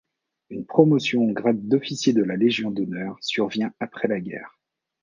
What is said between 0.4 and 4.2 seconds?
Une promotion au grade d'officier de la Légion d'honneur survient après la